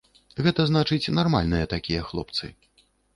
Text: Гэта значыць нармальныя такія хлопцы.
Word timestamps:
Гэта 0.45 0.63
значыць 0.69 1.11
нармальныя 1.17 1.67
такія 1.75 2.01
хлопцы. 2.09 2.51